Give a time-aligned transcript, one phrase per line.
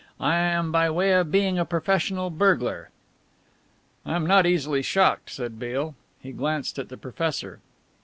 [0.19, 2.89] I am by way of being a professional burglar."
[4.03, 5.93] "I am not easily shocked," said Beale.
[6.19, 7.59] He glanced at the professor.